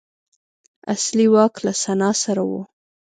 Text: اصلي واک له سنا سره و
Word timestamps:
اصلي 0.93 1.27
واک 1.33 1.53
له 1.65 1.71
سنا 1.83 2.09
سره 2.23 2.43
و 2.49 2.51